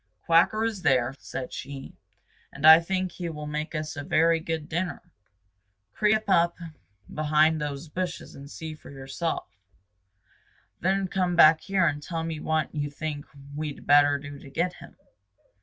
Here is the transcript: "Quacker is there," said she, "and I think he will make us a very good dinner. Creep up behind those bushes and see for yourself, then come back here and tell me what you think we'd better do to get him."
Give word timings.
"Quacker 0.25 0.65
is 0.65 0.81
there," 0.81 1.13
said 1.19 1.53
she, 1.53 1.95
"and 2.51 2.65
I 2.65 2.79
think 2.79 3.11
he 3.11 3.29
will 3.29 3.45
make 3.45 3.75
us 3.75 3.95
a 3.95 4.03
very 4.03 4.39
good 4.39 4.67
dinner. 4.67 4.99
Creep 5.93 6.23
up 6.27 6.57
behind 7.13 7.61
those 7.61 7.87
bushes 7.87 8.33
and 8.33 8.49
see 8.49 8.73
for 8.73 8.89
yourself, 8.89 9.47
then 10.79 11.07
come 11.07 11.35
back 11.35 11.61
here 11.61 11.85
and 11.85 12.01
tell 12.01 12.23
me 12.23 12.39
what 12.39 12.73
you 12.73 12.89
think 12.89 13.27
we'd 13.55 13.85
better 13.85 14.17
do 14.17 14.39
to 14.39 14.49
get 14.49 14.73
him." 14.73 14.97